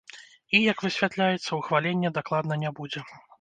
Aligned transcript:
І, 0.55 0.61
як 0.71 0.77
высвятляецца, 0.85 1.43
ухвалення 1.59 2.13
дакладна 2.17 2.59
не 2.65 2.73
будзе. 2.81 3.07